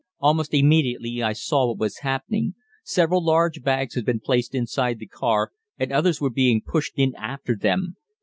[0.17, 2.55] Almost immediately I saw what was happening.
[2.83, 7.13] Several large bags had been placed inside the car, and others were being pushed in
[7.15, 7.97] after them.